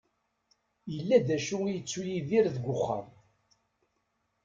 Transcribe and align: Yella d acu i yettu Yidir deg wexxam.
Yella 0.93 1.17
d 1.25 1.27
acu 1.35 1.57
i 1.65 1.69
yettu 1.75 2.01
Yidir 2.09 2.45
deg 2.55 2.65
wexxam. 2.67 3.07